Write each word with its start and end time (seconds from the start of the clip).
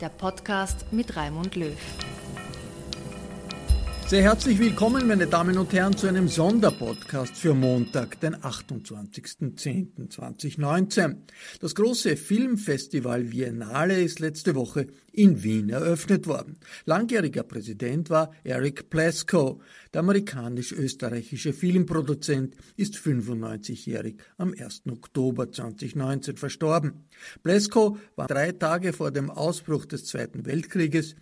der 0.00 0.08
Podcast 0.08 0.92
mit 0.92 1.16
Raimund 1.16 1.56
Löw. 1.56 1.76
Sehr 4.10 4.24
herzlich 4.24 4.58
willkommen, 4.58 5.06
meine 5.06 5.28
Damen 5.28 5.56
und 5.56 5.72
Herren, 5.72 5.96
zu 5.96 6.08
einem 6.08 6.26
Sonderpodcast 6.26 7.36
für 7.36 7.54
Montag, 7.54 8.18
den 8.18 8.34
28.10.2019. 8.34 11.18
Das 11.60 11.76
große 11.76 12.16
Filmfestival 12.16 13.22
Biennale 13.22 14.02
ist 14.02 14.18
letzte 14.18 14.56
Woche 14.56 14.88
in 15.12 15.44
Wien 15.44 15.68
eröffnet 15.68 16.26
worden. 16.26 16.58
Langjähriger 16.86 17.44
Präsident 17.44 18.10
war 18.10 18.32
Eric 18.42 18.90
Plesko. 18.90 19.60
Der 19.94 20.00
amerikanisch-österreichische 20.00 21.52
Filmproduzent 21.52 22.56
ist 22.76 22.96
95-jährig 22.96 24.16
am 24.38 24.52
1. 24.58 24.86
Oktober 24.90 25.52
2019 25.52 26.36
verstorben. 26.36 27.04
Plesko 27.44 27.96
war 28.16 28.26
drei 28.26 28.50
Tage 28.50 28.92
vor 28.92 29.12
dem 29.12 29.30
Ausbruch 29.30 29.86
des 29.86 30.06
Zweiten 30.06 30.46
Weltkrieges 30.46 31.14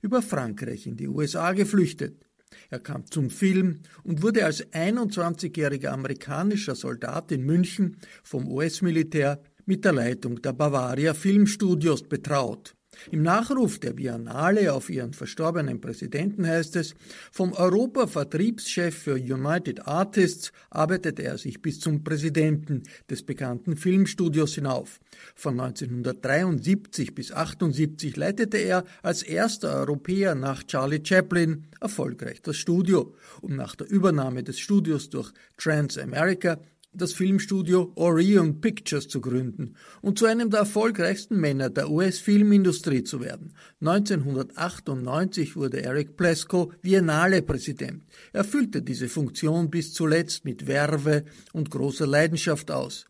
über 0.00 0.22
Frankreich 0.22 0.86
in 0.86 0.96
die 0.96 1.08
USA 1.08 1.52
geflüchtet. 1.52 2.24
Er 2.70 2.78
kam 2.78 3.10
zum 3.10 3.30
Film 3.30 3.80
und 4.04 4.22
wurde 4.22 4.44
als 4.44 4.64
21-jähriger 4.72 5.88
amerikanischer 5.88 6.74
Soldat 6.74 7.32
in 7.32 7.44
München 7.44 7.96
vom 8.22 8.48
US-Militär 8.48 9.42
mit 9.64 9.84
der 9.84 9.92
Leitung 9.92 10.40
der 10.40 10.52
Bavaria 10.52 11.12
Filmstudios 11.12 12.04
betraut. 12.04 12.75
Im 13.10 13.22
Nachruf 13.22 13.78
der 13.78 13.92
Biennale 13.92 14.72
auf 14.72 14.90
ihren 14.90 15.12
verstorbenen 15.12 15.80
Präsidenten 15.80 16.46
heißt 16.46 16.76
es, 16.76 16.94
vom 17.30 17.52
Europa-Vertriebschef 17.52 18.96
für 18.96 19.14
United 19.14 19.86
Artists 19.86 20.52
arbeitete 20.70 21.22
er 21.22 21.38
sich 21.38 21.62
bis 21.62 21.80
zum 21.80 22.04
Präsidenten 22.04 22.82
des 23.08 23.22
bekannten 23.22 23.76
Filmstudios 23.76 24.54
hinauf. 24.54 25.00
Von 25.34 25.60
1973 25.60 27.14
bis 27.14 27.30
1978 27.30 28.16
leitete 28.16 28.58
er 28.58 28.84
als 29.02 29.22
erster 29.22 29.74
Europäer 29.74 30.34
nach 30.34 30.64
Charlie 30.64 31.02
Chaplin 31.04 31.66
erfolgreich 31.80 32.42
das 32.42 32.56
Studio 32.56 33.14
und 33.40 33.56
nach 33.56 33.76
der 33.76 33.88
Übernahme 33.88 34.42
des 34.42 34.58
Studios 34.58 35.10
durch 35.10 35.32
Transamerica 35.56 36.58
das 36.96 37.12
Filmstudio 37.12 37.92
Orion 37.94 38.60
Pictures 38.60 39.08
zu 39.08 39.20
gründen 39.20 39.74
und 40.02 40.18
zu 40.18 40.26
einem 40.26 40.50
der 40.50 40.60
erfolgreichsten 40.60 41.38
Männer 41.40 41.70
der 41.70 41.90
US-Filmindustrie 41.90 43.04
zu 43.04 43.20
werden. 43.20 43.54
1998 43.80 45.56
wurde 45.56 45.82
Eric 45.82 46.16
Plesko 46.16 46.72
Biennale-Präsident. 46.82 48.04
Er 48.32 48.44
füllte 48.44 48.82
diese 48.82 49.08
Funktion 49.08 49.70
bis 49.70 49.92
zuletzt 49.92 50.44
mit 50.44 50.66
Werbe 50.66 51.24
und 51.52 51.70
großer 51.70 52.06
Leidenschaft 52.06 52.70
aus. 52.70 53.06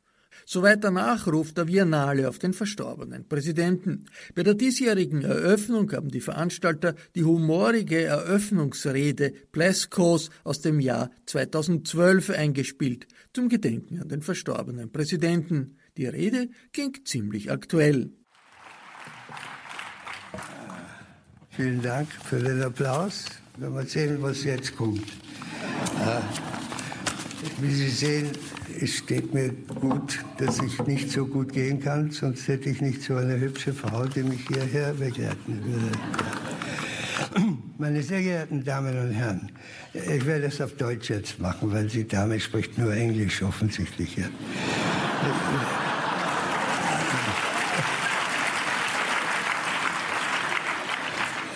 Soweit 0.49 0.85
der 0.85 0.93
Nachruf 0.93 1.53
der 1.53 1.65
Biennale 1.65 2.29
auf 2.29 2.39
den 2.39 2.53
verstorbenen 2.53 3.27
Präsidenten. 3.27 4.05
Bei 4.37 4.45
der 4.45 4.55
diesjährigen 4.55 5.23
Eröffnung 5.23 5.91
haben 5.91 6.09
die 6.09 6.21
Veranstalter 6.21 6.95
die 7.17 7.25
humorige 7.25 8.05
Eröffnungsrede 8.05 9.33
Pleskos 9.51 10.31
aus 10.45 10.61
dem 10.61 10.79
Jahr 10.79 11.11
2012 11.27 12.31
eingespielt, 12.31 13.09
zum 13.33 13.49
Gedenken 13.49 14.01
an 14.01 14.09
den 14.09 14.23
verstorbenen 14.23 14.93
Präsidenten. 14.93 15.79
Die 15.97 16.07
Rede 16.07 16.49
ging 16.71 16.97
ziemlich 17.05 17.51
aktuell. 17.51 18.13
Vielen 21.51 21.83
Dank 21.83 22.09
für 22.13 22.39
den 22.39 22.63
Applaus. 22.63 23.25
Wir 23.57 23.75
werden 23.75 23.89
sehen, 23.89 24.19
was 24.21 24.45
jetzt 24.45 24.77
kommt. 24.77 25.03
Wie 27.59 27.75
Sie 27.75 27.89
sehen, 27.89 28.31
es 28.81 28.97
steht 28.97 29.33
mir 29.33 29.51
gut, 29.81 30.25
dass 30.39 30.61
ich 30.61 30.79
nicht 30.87 31.11
so 31.11 31.27
gut 31.27 31.53
gehen 31.53 31.81
kann, 31.81 32.11
sonst 32.11 32.47
hätte 32.49 32.69
ich 32.69 32.81
nicht 32.81 33.03
so 33.03 33.17
eine 33.17 33.39
hübsche 33.41 33.73
Frau, 33.73 34.05
die 34.05 34.23
mich 34.23 34.47
hierher 34.49 34.93
begleiten 34.93 35.63
würde. 35.65 35.99
Meine 37.79 38.03
sehr 38.03 38.23
geehrten 38.23 38.65
Damen 38.65 38.99
und 38.99 39.13
Herren, 39.13 39.51
ich 39.95 40.25
werde 40.27 40.47
es 40.47 40.61
auf 40.61 40.73
Deutsch 40.77 41.11
jetzt 41.11 41.39
machen, 41.41 41.73
weil 41.73 41.87
die 41.89 42.07
Dame 42.07 42.41
spricht 42.41 42.79
nur 42.79 42.95
Englisch 42.95 43.43
offensichtlich. 43.43 44.17
Ja. 44.17 44.27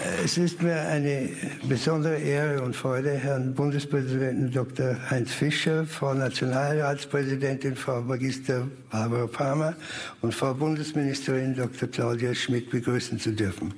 Es 0.03 0.39
ist 0.39 0.63
mir 0.63 0.81
eine 0.81 1.29
besondere 1.69 2.17
Ehre 2.17 2.63
und 2.63 2.75
Freude, 2.75 3.11
Herrn 3.11 3.53
Bundespräsidenten 3.55 4.51
Dr. 4.51 4.97
Heinz 5.11 5.31
Fischer, 5.31 5.85
Frau 5.85 6.15
Nationalratspräsidentin 6.15 7.77
Frau 7.77 8.01
Magister 8.01 8.67
Barbara 8.91 9.27
Palmer 9.27 9.77
und 10.23 10.35
Frau 10.35 10.55
Bundesministerin 10.55 11.55
Dr. 11.55 11.87
Claudia 11.89 12.35
Schmidt 12.35 12.71
begrüßen 12.71 13.19
zu 13.19 13.33
dürfen. 13.33 13.75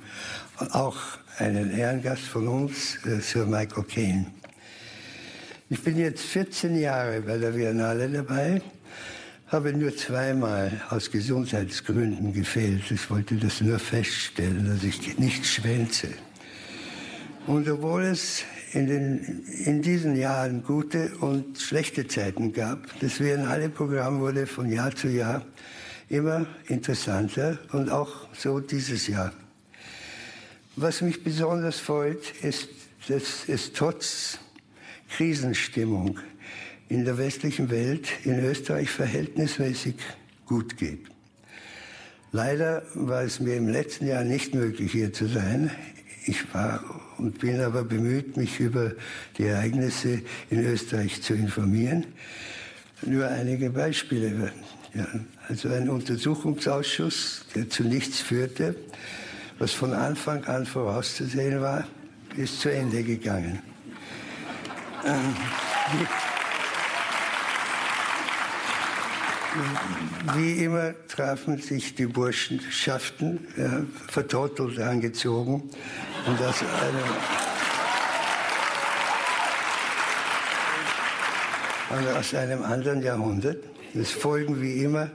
Und 0.59 0.73
auch 0.73 0.95
einen 1.39 1.77
Ehrengast 1.77 2.23
von 2.23 2.47
uns, 2.47 3.05
äh, 3.05 3.19
Sir 3.19 3.45
Michael 3.45 3.83
Caine. 3.83 4.27
Ich 5.69 5.83
bin 5.83 5.97
jetzt 5.97 6.23
14 6.23 6.79
Jahre 6.79 7.19
bei 7.19 7.37
der 7.37 7.51
Biennale 7.51 8.07
dabei 8.07 8.61
habe 9.53 9.71
nur 9.71 9.95
zweimal 9.95 10.81
aus 10.89 11.11
Gesundheitsgründen 11.11 12.33
gefehlt. 12.33 12.89
Ich 12.89 13.09
wollte 13.09 13.35
das 13.35 13.61
nur 13.61 13.77
feststellen, 13.77 14.67
dass 14.67 14.83
ich 14.83 15.19
nicht 15.19 15.45
schwänze. 15.45 16.09
Und 17.45 17.69
obwohl 17.69 18.03
es 18.03 18.43
in, 18.71 18.87
den, 18.87 19.45
in 19.65 19.81
diesen 19.81 20.15
Jahren 20.15 20.63
gute 20.63 21.15
und 21.19 21.59
schlechte 21.59 22.07
Zeiten 22.07 22.51
gab, 22.51 22.99
das 22.99 23.19
Biennale-Programm 23.19 24.19
wurde 24.19 24.47
von 24.47 24.71
Jahr 24.71 24.95
zu 24.95 25.07
Jahr 25.07 25.45
immer 26.09 26.47
interessanter 26.67 27.59
und 27.71 27.91
auch 27.91 28.27
so 28.33 28.59
dieses 28.59 29.07
Jahr. 29.07 29.31
Was 30.75 31.01
mich 31.01 31.23
besonders 31.23 31.79
freut, 31.79 32.23
ist, 32.41 32.69
dass 33.07 33.47
es 33.47 33.71
trotz 33.73 34.39
Krisenstimmung 35.09 36.19
in 36.89 37.05
der 37.05 37.17
westlichen 37.17 37.69
Welt 37.69 38.07
in 38.23 38.43
Österreich 38.43 38.89
verhältnismäßig 38.89 39.95
gut 40.45 40.77
geht. 40.77 41.05
Leider 42.31 42.83
war 42.95 43.21
es 43.23 43.39
mir 43.39 43.55
im 43.55 43.67
letzten 43.67 44.07
Jahr 44.07 44.23
nicht 44.23 44.55
möglich, 44.55 44.91
hier 44.91 45.13
zu 45.13 45.27
sein. 45.27 45.71
Ich 46.25 46.53
war 46.53 46.83
und 47.17 47.39
bin 47.39 47.61
aber 47.61 47.83
bemüht, 47.83 48.37
mich 48.37 48.59
über 48.59 48.93
die 49.37 49.45
Ereignisse 49.45 50.21
in 50.49 50.65
Österreich 50.65 51.21
zu 51.21 51.33
informieren. 51.33 52.05
Nur 53.05 53.27
einige 53.27 53.69
Beispiele. 53.69 54.51
Ja, 54.93 55.07
also 55.47 55.69
ein 55.69 55.89
Untersuchungsausschuss, 55.89 57.45
der 57.55 57.69
zu 57.69 57.83
nichts 57.83 58.19
führte, 58.19 58.75
was 59.59 59.71
von 59.71 59.93
Anfang 59.93 60.43
an 60.45 60.65
vorauszusehen 60.65 61.61
war, 61.61 61.87
ist 62.37 62.61
zu 62.61 62.69
Ende 62.69 63.03
gegangen. 63.03 63.59
Ähm, 65.05 65.35
wie 70.35 70.63
immer 70.63 70.93
trafen 71.07 71.59
sich 71.59 71.95
die 71.95 72.07
Burschenschaften, 72.07 73.47
ja, 73.57 73.83
vertrottelt 74.07 74.79
angezogen, 74.79 75.69
und 76.25 76.41
aus 76.41 76.63
einem, 81.89 82.15
aus 82.15 82.33
einem 82.33 82.63
anderen 82.63 83.01
Jahrhundert. 83.01 83.63
Es 83.93 84.11
folgen 84.11 84.61
wie 84.61 84.83
immer 84.83 85.09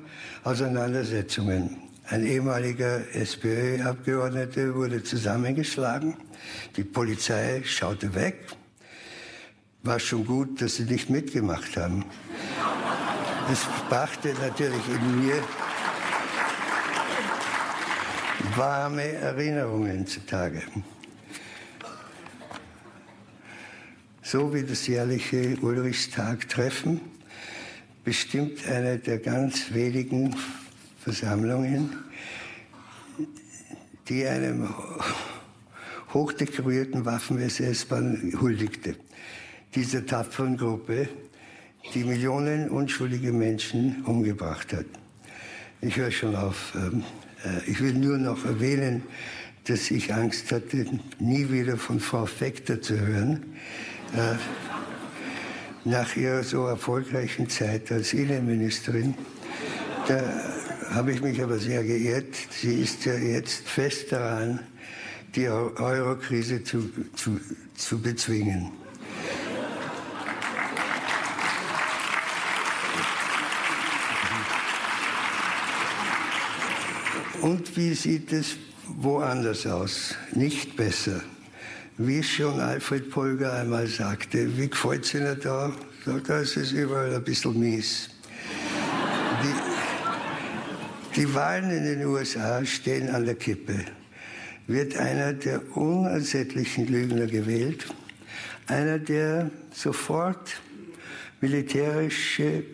Auseinandersetzungen. 0.45 1.77
Ein 2.11 2.25
ehemaliger 2.25 3.03
SPÖ-Abgeordneter 3.15 4.75
wurde 4.75 5.03
zusammengeschlagen. 5.03 6.17
Die 6.77 6.85
Polizei 6.85 7.63
schaute 7.65 8.15
weg. 8.15 8.47
War 9.83 9.99
schon 9.99 10.25
gut, 10.25 10.63
dass 10.63 10.77
sie 10.77 10.85
nicht 10.85 11.11
mitgemacht 11.11 11.77
haben. 11.77 12.05
Das 13.49 13.67
brachte 13.89 14.35
natürlich 14.35 14.87
in 14.89 15.25
mir 15.25 15.43
warme 18.55 19.05
Erinnerungen 19.05 20.07
zutage. 20.07 20.61
So 24.23 24.53
wie 24.53 24.65
das 24.65 24.87
jährliche 24.87 25.57
Ulrichstag-Treffen 25.63 27.01
bestimmt 28.05 28.67
eine 28.69 28.99
der 28.99 29.17
ganz 29.17 29.73
wenigen 29.73 30.37
Versammlungen, 31.01 31.97
die 34.11 34.27
einem 34.27 34.75
hochdekorierten 36.13 37.07
Waffen-SS-Mann 37.07 38.35
huldigte. 38.43 38.97
Dieser 39.75 40.05
tapferen 40.05 40.59
Gruppe, 40.59 41.09
die 41.95 42.05
Millionen 42.05 42.71
unschuldige 42.71 43.33
Menschen 43.33 44.05
umgebracht 44.05 44.73
hat. 44.73 44.87
Ich 45.81 45.97
höre 45.97 46.11
schon 46.11 46.35
auf. 46.35 46.75
Ähm, 46.75 47.05
äh, 47.45 47.71
ich 47.71 47.81
will 47.81 47.95
nur 47.95 48.19
noch 48.19 48.45
erwähnen, 48.45 49.03
dass 49.65 49.91
ich 49.91 50.13
Angst 50.13 50.51
hatte, 50.51 50.87
nie 51.19 51.51
wieder 51.51 51.77
von 51.77 52.01
Frau 52.01 52.27
Fekter 52.27 52.81
zu 52.81 52.99
hören. 52.99 53.45
Äh, 54.15 54.37
nach 55.85 56.17
ihrer 56.17 56.43
so 56.43 56.67
erfolgreichen 56.67 57.49
Zeit 57.49 57.91
als 57.93 58.13
Innenministerin. 58.13 59.15
Da 60.07 60.23
habe 60.91 61.13
ich 61.13 61.23
mich 61.23 61.43
aber 61.43 61.59
sehr 61.59 61.85
geehrt. 61.85 62.35
Sie 62.51 62.83
ist 62.83 63.05
ja 63.05 63.15
jetzt 63.15 63.69
fest 63.69 64.13
daran, 64.13 64.61
die 65.35 65.49
Euro-Krise 65.49 66.65
zu, 66.65 66.91
zu, 67.15 67.39
zu 67.75 68.01
bezwingen. 68.01 68.73
Und 77.43 77.77
wie 77.77 77.95
sieht 77.95 78.33
es 78.33 78.57
woanders 78.87 79.67
aus? 79.67 80.15
Nicht 80.33 80.77
besser. 80.77 81.23
Wie 81.97 82.23
schon 82.23 82.61
Alfred 82.61 83.11
Polger 83.11 83.53
einmal 83.53 83.87
sagte, 83.87 84.57
wie 84.57 84.69
gefällt 84.69 85.05
es 85.05 85.15
Ihnen 85.15 85.39
da? 85.41 85.73
Sagt 86.05 86.29
er, 86.29 86.41
es 86.41 86.57
ist 86.57 86.73
überall 86.73 87.15
ein 87.15 87.23
bisschen 87.25 87.59
mies. 87.59 88.11
Die, 89.43 91.21
die 91.21 91.35
Wahlen 91.35 91.71
in 91.71 91.85
den 91.85 92.07
USA 92.07 92.65
stehen 92.65 93.09
an 93.11 93.25
der 93.25 93.35
Kippe. 93.35 93.85
Wird 94.67 94.97
einer 94.97 95.33
der 95.33 95.77
unersättlichen 95.77 96.89
Lügner 96.89 97.27
gewählt? 97.27 97.87
Einer, 98.67 98.99
der 98.99 99.51
sofort 99.73 100.61
militärische 101.41 102.65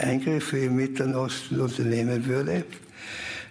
Eingriffe 0.00 0.58
im 0.58 0.76
Mittleren 0.76 1.14
Osten 1.14 1.60
unternehmen 1.60 2.24
würde? 2.26 2.64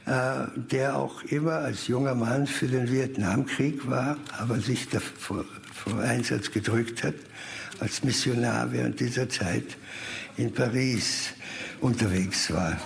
Äh, 0.10 0.48
der 0.56 0.98
auch 0.98 1.22
immer 1.26 1.60
als 1.60 1.86
junger 1.86 2.16
Mann 2.16 2.48
für 2.48 2.68
den 2.68 2.92
Vietnamkrieg 2.92 3.88
war, 3.88 4.18
aber 4.40 4.60
sich 4.60 4.90
davor, 4.90 5.46
vor 5.72 6.00
Einsatz 6.00 6.50
gedrückt 6.50 7.04
hat, 7.04 7.14
als 7.80 8.04
Missionar 8.04 8.72
während 8.72 9.00
dieser 9.00 9.30
Zeit 9.30 9.78
in 10.36 10.52
Paris 10.52 11.30
unterwegs 11.80 12.52
war. 12.52 12.82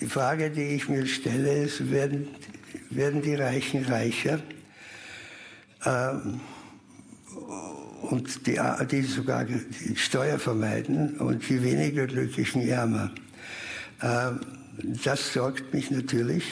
Die 0.00 0.06
Frage, 0.06 0.48
die 0.50 0.76
ich 0.76 0.88
mir 0.88 1.06
stelle, 1.06 1.64
ist, 1.64 1.90
werden, 1.90 2.28
werden 2.90 3.20
die 3.20 3.34
Reichen 3.34 3.84
reicher? 3.84 4.38
Ähm, 5.84 6.40
und 8.02 8.46
die, 8.46 8.58
die 8.90 9.02
sogar 9.02 9.44
die 9.44 9.96
Steuer 9.96 10.38
vermeiden 10.38 11.16
und 11.18 11.48
die 11.48 11.62
weniger 11.62 12.06
Glücklichen 12.06 12.66
ärmer. 12.68 13.10
Ähm, 14.02 14.40
das 15.04 15.32
sorgt 15.32 15.72
mich 15.74 15.90
natürlich. 15.90 16.44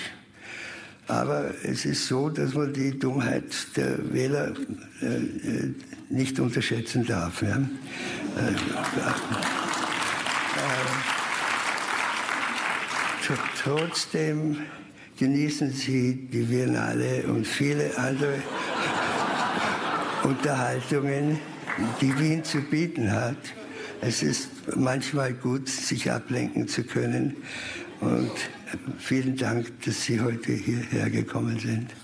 Aber 1.07 1.55
es 1.63 1.87
ist 1.87 2.07
so, 2.07 2.29
dass 2.29 2.55
man 2.55 2.73
die 2.75 2.99
Dummheit 2.99 3.77
der 3.77 4.13
Wähler 4.13 4.53
äh, 5.01 5.07
äh 5.07 5.75
nicht 6.11 6.41
unterschätzen 6.41 7.07
darf. 7.07 7.43
Ja? 7.43 7.57
Äh, 7.57 7.61
äh, 13.31 13.37
trotzdem 13.63 14.59
genießen 15.19 15.71
Sie 15.73 16.29
die 16.33 16.43
Biennale 16.43 17.25
und 17.27 17.47
viele 17.47 17.97
andere 17.99 18.35
Unterhaltungen, 20.29 21.39
die 22.03 22.19
Wien 22.19 22.45
zu 22.45 22.61
bieten 22.61 23.11
hat. 23.11 23.39
Es 24.03 24.23
ist 24.23 24.51
manchmal 24.77 25.33
gut, 25.33 25.71
sich 25.71 26.11
ablenken 26.11 26.69
zu 26.69 26.85
können. 26.85 27.37
Und 28.01 28.31
vielen 28.99 29.39
Dank, 29.39 29.73
dass 29.87 30.03
Sie 30.03 30.21
heute 30.21 30.53
hierher 30.53 31.09
gekommen 31.09 31.59
sind. 31.59 31.95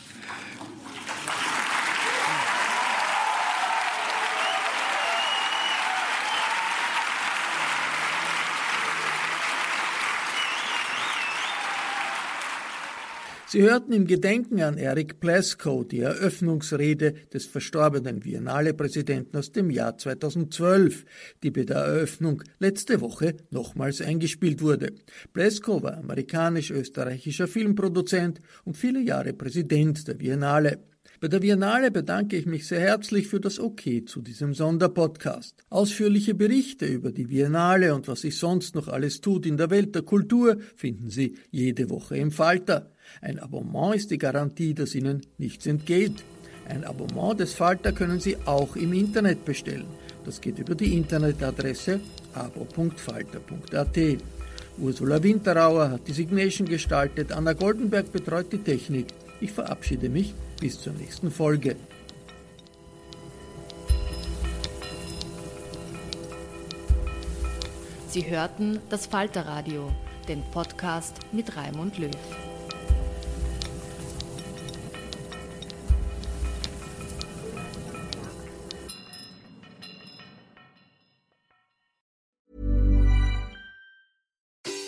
Sie 13.54 13.62
hörten 13.62 13.92
im 13.92 14.08
Gedenken 14.08 14.60
an 14.62 14.78
Eric 14.78 15.20
Pleskow 15.20 15.86
die 15.86 16.00
Eröffnungsrede 16.00 17.14
des 17.32 17.46
verstorbenen 17.46 18.18
Biennale-Präsidenten 18.18 19.36
aus 19.36 19.52
dem 19.52 19.70
Jahr 19.70 19.96
2012, 19.96 21.04
die 21.44 21.52
bei 21.52 21.62
der 21.62 21.76
Eröffnung 21.76 22.42
letzte 22.58 23.00
Woche 23.00 23.36
nochmals 23.52 24.00
eingespielt 24.00 24.60
wurde. 24.60 24.94
Pleskow 25.32 25.84
war 25.84 25.98
amerikanisch-österreichischer 25.98 27.46
Filmproduzent 27.46 28.40
und 28.64 28.76
viele 28.76 28.98
Jahre 28.98 29.32
Präsident 29.34 30.08
der 30.08 30.14
Biennale. 30.14 30.80
Bei 31.20 31.28
der 31.28 31.40
Biennale 31.40 31.90
bedanke 31.90 32.36
ich 32.36 32.44
mich 32.44 32.66
sehr 32.66 32.80
herzlich 32.80 33.28
für 33.28 33.40
das 33.40 33.60
Okay 33.60 34.04
zu 34.04 34.20
diesem 34.20 34.52
Sonderpodcast. 34.52 35.64
Ausführliche 35.70 36.34
Berichte 36.34 36.86
über 36.86 37.12
die 37.12 37.26
Biennale 37.26 37.94
und 37.94 38.08
was 38.08 38.22
sich 38.22 38.36
sonst 38.36 38.74
noch 38.74 38.88
alles 38.88 39.20
tut 39.20 39.46
in 39.46 39.56
der 39.56 39.70
Welt 39.70 39.94
der 39.94 40.02
Kultur 40.02 40.56
finden 40.74 41.10
Sie 41.10 41.36
jede 41.50 41.88
Woche 41.88 42.16
im 42.16 42.32
Falter. 42.32 42.90
Ein 43.20 43.38
Abonnement 43.38 43.94
ist 43.94 44.10
die 44.10 44.18
Garantie, 44.18 44.74
dass 44.74 44.94
Ihnen 44.94 45.22
nichts 45.38 45.66
entgeht. 45.66 46.24
Ein 46.68 46.84
Abonnement 46.84 47.38
des 47.38 47.54
Falter 47.54 47.92
können 47.92 48.18
Sie 48.18 48.36
auch 48.44 48.74
im 48.74 48.92
Internet 48.92 49.44
bestellen. 49.44 49.86
Das 50.24 50.40
geht 50.40 50.58
über 50.58 50.74
die 50.74 50.96
Internetadresse 50.96 52.00
abo.falter.at. 52.32 53.98
Ursula 54.78 55.22
Winterauer 55.22 55.90
hat 55.90 56.08
die 56.08 56.12
Signation 56.12 56.66
gestaltet, 56.66 57.30
Anna 57.30 57.52
Goldenberg 57.52 58.10
betreut 58.10 58.52
die 58.52 58.58
Technik. 58.58 59.06
Ich 59.44 59.52
verabschiede 59.52 60.08
mich 60.08 60.32
bis 60.58 60.80
zur 60.80 60.94
nächsten 60.94 61.30
Folge. 61.30 61.76
Sie 68.08 68.26
hörten 68.26 68.80
das 68.88 69.04
Falterradio, 69.04 69.92
den 70.28 70.42
Podcast 70.50 71.18
mit 71.30 71.54
Raimund 71.58 71.98
Löw. 71.98 72.10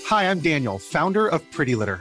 Hi, 0.09 0.25
I'm 0.25 0.41
Daniel, 0.41 0.79
founder 0.79 1.31
of 1.31 1.43
Pretty 1.51 1.75
Litter. 1.75 2.01